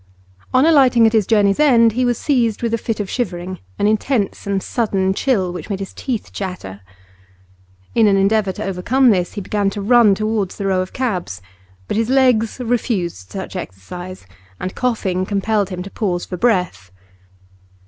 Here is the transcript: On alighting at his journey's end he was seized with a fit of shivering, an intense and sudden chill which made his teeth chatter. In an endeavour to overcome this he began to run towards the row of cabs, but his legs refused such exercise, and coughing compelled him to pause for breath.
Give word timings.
On 0.51 0.65
alighting 0.65 1.05
at 1.05 1.13
his 1.13 1.27
journey's 1.27 1.59
end 1.59 1.91
he 1.91 2.05
was 2.05 2.17
seized 2.17 2.63
with 2.63 2.73
a 2.73 2.77
fit 2.79 2.99
of 2.99 3.07
shivering, 3.07 3.59
an 3.77 3.85
intense 3.85 4.47
and 4.47 4.63
sudden 4.63 5.13
chill 5.13 5.53
which 5.53 5.69
made 5.69 5.77
his 5.77 5.93
teeth 5.93 6.33
chatter. 6.33 6.81
In 7.93 8.07
an 8.07 8.17
endeavour 8.17 8.51
to 8.53 8.63
overcome 8.63 9.11
this 9.11 9.33
he 9.33 9.41
began 9.41 9.69
to 9.69 9.79
run 9.79 10.15
towards 10.15 10.57
the 10.57 10.65
row 10.65 10.81
of 10.81 10.91
cabs, 10.91 11.39
but 11.87 11.97
his 11.97 12.09
legs 12.09 12.59
refused 12.59 13.29
such 13.29 13.55
exercise, 13.55 14.25
and 14.59 14.73
coughing 14.73 15.23
compelled 15.23 15.69
him 15.69 15.83
to 15.83 15.91
pause 15.91 16.25
for 16.25 16.35
breath. 16.35 16.91